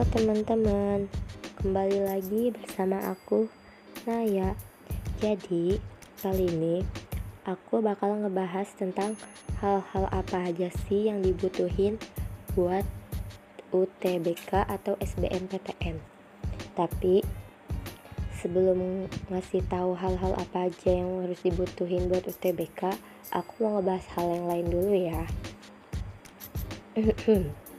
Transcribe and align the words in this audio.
Halo 0.00 0.16
teman-teman, 0.16 1.12
kembali 1.60 2.08
lagi 2.08 2.48
bersama 2.56 3.12
aku 3.12 3.52
Naya. 4.08 4.56
Jadi, 5.20 5.76
kali 6.24 6.48
ini 6.48 6.80
aku 7.44 7.84
bakal 7.84 8.16
ngebahas 8.16 8.64
tentang 8.80 9.12
hal-hal 9.60 10.08
apa 10.08 10.48
aja 10.48 10.72
sih 10.88 11.12
yang 11.12 11.20
dibutuhin 11.20 12.00
buat 12.56 12.80
UTBK 13.76 14.72
atau 14.72 14.96
SBMPTN. 15.04 16.00
Tapi 16.72 17.20
sebelum 18.40 19.04
ngasih 19.28 19.68
tahu 19.68 20.00
hal-hal 20.00 20.32
apa 20.32 20.72
aja 20.72 20.96
yang 20.96 21.28
harus 21.28 21.44
dibutuhin 21.44 22.08
buat 22.08 22.24
UTBK, 22.24 22.96
aku 23.36 23.52
mau 23.60 23.76
ngebahas 23.76 24.08
hal 24.16 24.32
yang 24.32 24.48
lain 24.48 24.66
dulu 24.72 24.92
ya. 24.96 25.20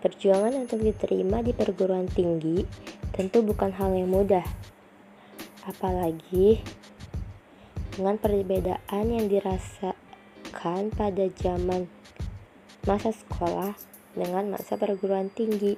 Perjuangan 0.00 0.56
untuk 0.56 0.80
diterima 0.80 1.44
di 1.44 1.52
perguruan 1.52 2.08
tinggi 2.08 2.64
tentu 3.12 3.44
bukan 3.44 3.68
hal 3.76 3.92
yang 3.92 4.08
mudah. 4.08 4.44
Apalagi 5.68 6.64
dengan 7.92 8.16
perbedaan 8.16 9.04
yang 9.12 9.28
dirasakan 9.28 10.88
pada 10.96 11.24
zaman 11.36 11.84
masa 12.88 13.12
sekolah 13.12 13.76
dengan 14.16 14.56
masa 14.56 14.80
perguruan 14.80 15.28
tinggi. 15.28 15.76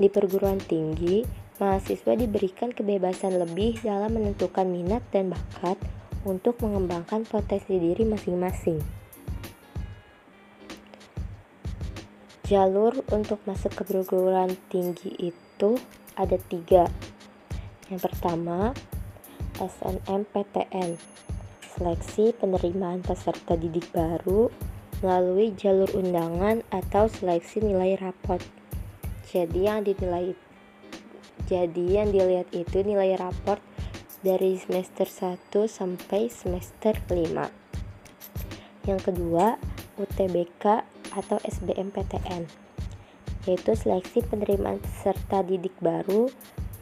Di 0.00 0.08
perguruan 0.08 0.56
tinggi, 0.56 1.28
mahasiswa 1.60 2.16
diberikan 2.16 2.72
kebebasan 2.72 3.36
lebih 3.36 3.84
dalam 3.84 4.16
menentukan 4.16 4.64
minat 4.64 5.04
dan 5.12 5.28
bakat 5.28 5.76
untuk 6.24 6.56
mengembangkan 6.64 7.28
potensi 7.28 7.76
diri 7.76 8.08
masing-masing. 8.08 9.05
Jalur 12.46 13.02
untuk 13.10 13.42
masuk 13.42 13.74
ke 13.74 13.82
perguruan 13.82 14.54
tinggi 14.70 15.10
itu 15.18 15.74
ada 16.14 16.38
tiga. 16.46 16.86
Yang 17.90 18.06
pertama, 18.06 18.70
SNMPTN, 19.58 20.94
seleksi 21.74 22.38
penerimaan 22.38 23.02
peserta 23.02 23.58
didik 23.58 23.90
baru 23.90 24.54
melalui 25.02 25.58
jalur 25.58 25.90
undangan 25.98 26.62
atau 26.70 27.10
seleksi 27.10 27.66
nilai 27.66 27.98
rapot. 27.98 28.38
Jadi 29.26 29.66
yang 29.66 29.82
dinilai 29.82 30.38
jadi 31.50 31.84
yang 32.02 32.14
dilihat 32.14 32.46
itu 32.54 32.86
nilai 32.86 33.18
raport 33.18 33.58
dari 34.22 34.54
semester 34.54 35.10
1 35.10 35.50
sampai 35.66 36.30
semester 36.30 36.94
5. 37.10 38.86
Yang 38.86 39.00
kedua, 39.02 39.58
UTBK 39.98 40.95
atau 41.14 41.38
SBMPTN 41.44 42.46
yaitu 43.46 43.72
seleksi 43.78 44.26
penerimaan 44.26 44.82
peserta 44.82 45.46
didik 45.46 45.72
baru 45.78 46.26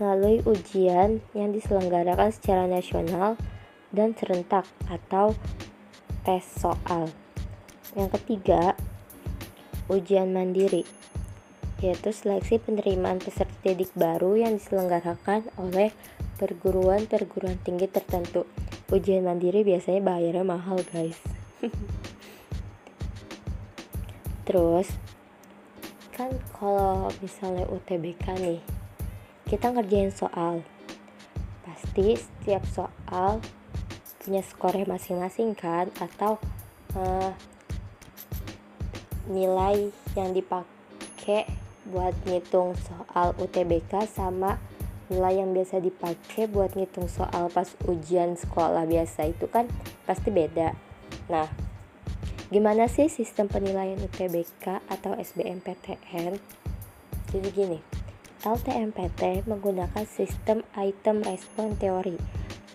melalui 0.01 0.41
ujian 0.49 1.21
yang 1.37 1.53
diselenggarakan 1.53 2.33
secara 2.33 2.65
nasional 2.67 3.37
dan 3.95 4.17
serentak 4.17 4.67
atau 4.91 5.37
tes 6.27 6.43
soal. 6.43 7.13
Yang 7.95 8.19
ketiga, 8.19 8.75
ujian 9.87 10.35
mandiri 10.35 10.83
yaitu 11.85 12.17
seleksi 12.17 12.65
penerimaan 12.65 13.21
peserta 13.21 13.53
didik 13.61 13.93
baru 13.93 14.41
yang 14.41 14.57
diselenggarakan 14.57 15.45
oleh 15.61 15.93
perguruan-perguruan 16.41 17.61
tinggi 17.61 17.93
tertentu. 17.93 18.49
Ujian 18.89 19.29
mandiri 19.29 19.69
biasanya 19.69 20.01
bayarnya 20.01 20.49
mahal, 20.49 20.81
guys. 20.89 21.21
Terus 24.45 24.89
kan 26.15 26.31
kalau 26.55 27.11
misalnya 27.19 27.67
UTBK 27.67 28.25
nih, 28.39 28.61
kita 29.49 29.73
ngerjain 29.73 30.13
soal. 30.15 30.63
Pasti 31.65 32.17
setiap 32.21 32.63
soal 32.69 33.41
punya 34.25 34.41
skornya 34.41 34.89
masing-masing 34.89 35.53
kan 35.53 35.93
atau 36.01 36.41
uh, 36.97 37.33
nilai 39.29 39.93
yang 40.17 40.33
dipakai 40.33 41.45
buat 41.85 42.17
ngitung 42.25 42.73
soal 42.81 43.37
UTBK 43.37 44.09
sama 44.09 44.57
nilai 45.13 45.45
yang 45.45 45.53
biasa 45.53 45.85
dipakai 45.85 46.49
buat 46.49 46.73
ngitung 46.73 47.13
soal 47.13 47.53
pas 47.53 47.69
ujian 47.85 48.41
sekolah 48.41 48.89
biasa 48.89 49.29
itu 49.29 49.45
kan 49.53 49.69
pasti 50.09 50.33
beda. 50.33 50.73
Nah, 51.29 51.49
Gimana 52.55 52.87
sih 52.87 53.11
sistem 53.11 53.51
penilaian 53.51 53.99
UTBK 53.99 54.87
atau 54.87 55.19
SBMPTN? 55.19 56.39
Jadi 57.35 57.49
gini, 57.51 57.83
LTMPT 58.47 59.43
menggunakan 59.51 60.07
sistem 60.07 60.63
item 60.79 61.27
respon 61.27 61.75
teori 61.75 62.15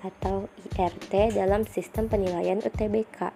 atau 0.04 0.52
IRT 0.76 1.32
dalam 1.32 1.64
sistem 1.64 2.12
penilaian 2.12 2.60
UTBK 2.60 3.32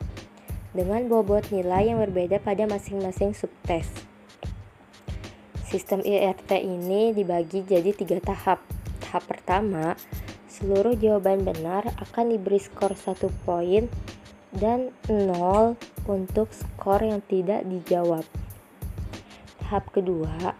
dengan 0.75 1.07
bobot 1.07 1.47
nilai 1.47 1.95
yang 1.95 2.03
berbeda 2.03 2.43
pada 2.43 2.67
masing-masing 2.67 3.31
subtes. 3.31 3.87
Sistem 5.63 6.03
IRT 6.03 6.59
ini 6.59 7.15
dibagi 7.15 7.63
jadi 7.63 7.95
tiga 7.95 8.19
tahap. 8.19 8.59
Tahap 8.99 9.23
pertama, 9.31 9.95
seluruh 10.51 10.99
jawaban 10.99 11.47
benar 11.47 11.87
akan 12.03 12.35
diberi 12.35 12.59
skor 12.59 12.99
satu 12.99 13.31
poin 13.47 13.87
dan 14.57 14.93
0 15.09 15.77
untuk 16.05 16.53
skor 16.53 17.01
yang 17.01 17.21
tidak 17.25 17.65
dijawab. 17.65 18.25
Tahap 19.63 19.89
kedua, 19.89 20.53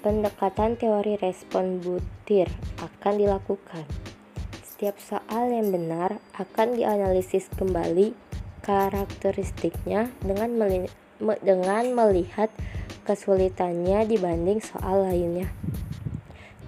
pendekatan 0.00 0.80
teori 0.80 1.20
respon 1.20 1.78
butir 1.84 2.48
akan 2.80 3.14
dilakukan. 3.20 3.84
Setiap 4.64 4.96
soal 4.98 5.52
yang 5.52 5.70
benar 5.70 6.18
akan 6.34 6.74
dianalisis 6.74 7.46
kembali 7.54 8.16
karakteristiknya 8.66 10.10
dengan 10.22 10.58
meli 10.58 10.90
dengan 11.42 11.86
melihat 11.94 12.50
kesulitannya 13.06 14.06
dibanding 14.10 14.58
soal 14.58 15.06
lainnya. 15.06 15.50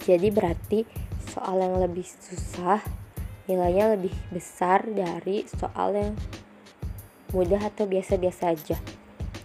Jadi 0.04 0.30
berarti 0.30 0.86
soal 1.26 1.58
yang 1.58 1.82
lebih 1.82 2.06
susah 2.06 3.03
nilainya 3.44 3.96
lebih 3.96 4.14
besar 4.32 4.84
dari 4.88 5.44
soal 5.48 5.92
yang 5.92 6.12
mudah 7.34 7.60
atau 7.60 7.84
biasa-biasa 7.84 8.54
aja. 8.54 8.76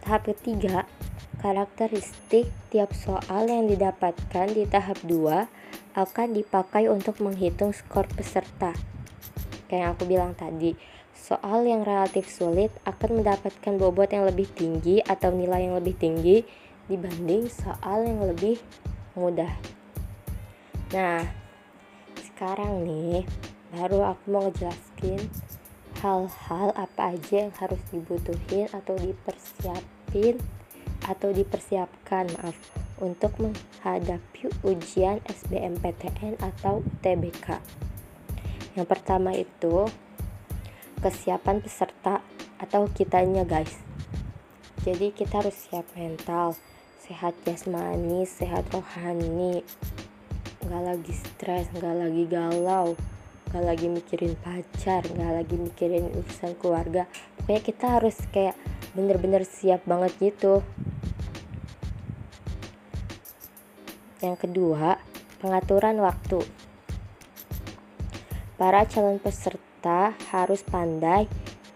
Tahap 0.06 0.30
ketiga, 0.30 0.86
karakteristik 1.42 2.48
tiap 2.70 2.92
soal 2.96 3.50
yang 3.50 3.66
didapatkan 3.68 4.48
di 4.52 4.64
tahap 4.70 5.00
2 5.04 5.48
akan 5.98 6.28
dipakai 6.32 6.88
untuk 6.88 7.20
menghitung 7.20 7.74
skor 7.74 8.06
peserta. 8.14 8.72
Kayak 9.68 9.80
yang 9.82 9.92
aku 9.94 10.04
bilang 10.06 10.34
tadi, 10.38 10.74
soal 11.14 11.68
yang 11.68 11.84
relatif 11.84 12.30
sulit 12.32 12.72
akan 12.88 13.22
mendapatkan 13.22 13.74
bobot 13.76 14.10
yang 14.10 14.26
lebih 14.26 14.48
tinggi 14.54 15.04
atau 15.04 15.30
nilai 15.30 15.68
yang 15.68 15.76
lebih 15.78 15.98
tinggi 15.98 16.42
dibanding 16.90 17.52
soal 17.52 18.06
yang 18.08 18.24
lebih 18.26 18.58
mudah. 19.14 19.54
Nah, 20.90 21.22
sekarang 22.18 22.82
nih 22.82 23.30
baru 23.70 24.14
aku 24.14 24.26
mau 24.34 24.50
ngejelasin 24.50 25.22
hal-hal 26.02 26.72
apa 26.74 27.14
aja 27.14 27.36
yang 27.46 27.54
harus 27.60 27.82
dibutuhin 27.94 28.72
atau 28.72 28.96
dipersiapin 28.98 30.40
atau 31.06 31.30
dipersiapkan 31.30 32.32
maaf 32.40 32.56
untuk 33.00 33.36
menghadapi 33.40 34.52
ujian 34.64 35.24
SBMPTN 35.28 36.40
atau 36.40 36.84
UTBK. 36.84 37.60
Yang 38.76 38.88
pertama 38.88 39.36
itu 39.36 39.88
kesiapan 41.00 41.64
peserta 41.64 42.24
atau 42.60 42.88
kitanya 42.92 43.48
guys. 43.48 43.80
Jadi 44.84 45.12
kita 45.12 45.44
harus 45.44 45.56
siap 45.56 45.84
mental, 45.96 46.56
sehat 47.04 47.36
jasmani, 47.44 48.24
sehat 48.24 48.68
rohani, 48.72 49.64
nggak 50.64 50.84
lagi 50.84 51.14
stres, 51.16 51.68
nggak 51.76 51.96
lagi 52.00 52.24
galau, 52.28 52.96
gak 53.50 53.66
lagi 53.66 53.90
mikirin 53.90 54.38
pacar 54.38 55.02
gak 55.10 55.34
lagi 55.34 55.56
mikirin 55.58 56.10
urusan 56.14 56.54
keluarga. 56.62 57.10
Pokoknya 57.42 57.62
kita 57.66 57.86
harus 57.98 58.18
kayak 58.30 58.54
bener-bener 58.94 59.42
siap 59.46 59.82
banget 59.90 60.14
gitu. 60.22 60.62
Yang 64.22 64.38
kedua 64.46 65.00
pengaturan 65.40 65.98
waktu. 66.04 66.44
Para 68.60 68.84
calon 68.84 69.24
peserta 69.24 70.12
harus 70.36 70.60
pandai 70.68 71.26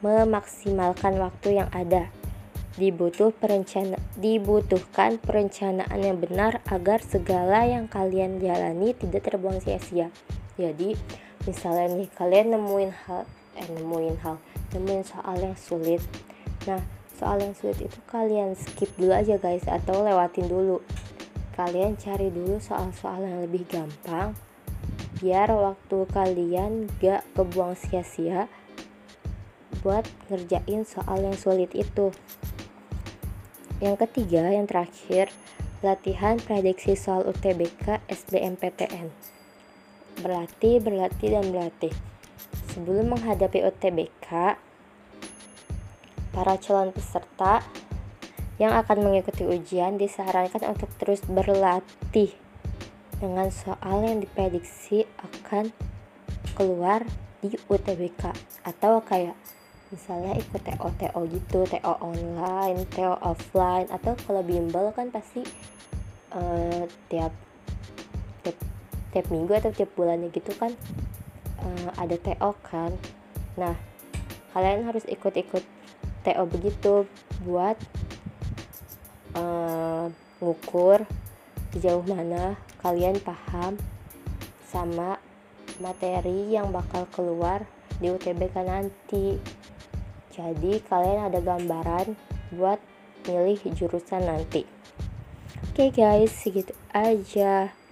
memaksimalkan 0.04 1.16
waktu 1.16 1.64
yang 1.64 1.72
ada. 1.72 2.12
Dibutuh 2.75 3.31
perencana 3.31 3.96
dibutuhkan 4.20 5.16
perencanaan 5.22 6.02
yang 6.04 6.20
benar 6.20 6.60
agar 6.68 7.00
segala 7.00 7.64
yang 7.64 7.88
kalian 7.88 8.44
jalani 8.44 8.92
tidak 8.92 9.30
terbuang 9.30 9.64
sia-sia. 9.64 10.12
Jadi, 10.60 10.98
misalnya 11.44 11.92
nih 11.92 12.10
kalian 12.16 12.56
nemuin 12.56 12.92
hal 13.06 13.28
eh 13.60 13.68
nemuin 13.68 14.16
hal 14.24 14.40
nemuin 14.74 15.04
soal 15.04 15.38
yang 15.38 15.57
sulit. 15.60 16.01
Nah 16.66 16.81
soal 17.19 17.44
yang 17.44 17.54
sulit 17.54 17.78
itu 17.84 18.00
kalian 18.10 18.56
skip 18.56 18.90
dulu 18.95 19.13
aja 19.13 19.36
guys 19.38 19.68
atau 19.68 20.01
lewatin 20.01 20.48
dulu. 20.48 20.80
Kalian 21.54 22.00
cari 22.01 22.34
dulu 22.34 22.57
soal-soal 22.57 23.22
yang 23.22 23.45
lebih 23.45 23.69
gampang 23.69 24.34
biar 25.22 25.48
waktu 25.56 26.04
kalian 26.12 26.92
gak 27.00 27.24
kebuang 27.31 27.80
sia-sia 27.80 28.51
buat 29.80 30.04
ngerjain 30.28 30.84
soal 30.84 31.24
yang 31.24 31.38
sulit 31.38 31.72
itu. 31.72 32.12
Yang 33.80 34.07
ketiga 34.07 34.51
yang 34.51 34.68
terakhir 34.68 35.31
latihan 35.84 36.39
prediksi 36.39 36.96
soal 36.96 37.24
UTBK 37.28 38.04
SBMPTN 38.07 39.33
berlatih 40.19 40.83
berlatih 40.83 41.30
dan 41.33 41.45
berlatih. 41.50 41.94
Sebelum 42.74 43.13
menghadapi 43.18 43.63
UTBK 43.65 44.57
para 46.33 46.56
calon 46.57 46.89
peserta 46.89 47.62
yang 48.57 48.74
akan 48.74 49.06
mengikuti 49.06 49.45
ujian 49.45 49.98
disarankan 49.98 50.74
untuk 50.74 50.89
terus 51.01 51.21
berlatih 51.25 52.33
dengan 53.18 53.50
soal 53.50 54.04
yang 54.06 54.19
diprediksi 54.21 55.06
akan 55.21 55.74
keluar 56.54 57.06
di 57.42 57.54
UTBK 57.69 58.33
atau 58.68 59.01
kayak 59.01 59.38
misalnya 59.94 60.33
ikut 60.42 60.62
TO 60.65 60.89
TO 60.98 61.21
gitu 61.30 61.60
TO 61.69 61.94
online 62.01 62.89
TO 62.89 63.13
offline 63.21 63.86
atau 63.94 64.18
kalau 64.25 64.42
bimbel 64.42 64.89
kan 64.98 65.13
pasti 65.13 65.45
uh, 66.33 66.83
tiap 67.13 67.30
tiap 68.42 68.57
tiap 69.13 69.30
minggu 69.30 69.54
atau 69.54 69.71
tiap 69.71 69.94
bulannya 69.94 70.33
gitu 70.33 70.51
kan 70.57 70.74
uh, 71.62 71.89
ada 72.01 72.18
TO 72.18 72.51
kan 72.65 72.92
nah 73.56 73.77
kalian 74.57 74.89
harus 74.89 75.06
ikut-ikut 75.06 75.62
TO 76.25 76.44
begitu 76.50 77.06
buat 77.45 77.77
uh, 79.38 80.10
ngukur 80.42 81.06
sejauh 81.74 82.06
mana 82.06 82.57
kalian 82.81 83.18
paham 83.21 83.77
sama 84.68 85.21
materi 85.81 86.54
yang 86.54 86.69
bakal 86.69 87.10
keluar 87.13 87.65
di 87.98 88.10
UTBK 88.10 88.56
nanti. 88.65 89.38
Jadi 90.33 90.81
kalian 90.89 91.30
ada 91.30 91.39
gambaran 91.42 92.18
buat 92.54 92.81
milih 93.30 93.62
jurusan 93.77 94.25
nanti. 94.25 94.65
Oke 95.74 95.89
okay 95.89 95.89
guys, 95.94 96.33
segitu 96.33 96.74
aja. 96.94 97.83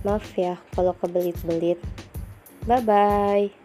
Maaf 0.00 0.24
ya 0.36 0.56
kalau 0.72 0.96
kebelit-belit. 0.96 1.80
Bye 2.64 2.80
bye. 2.84 3.59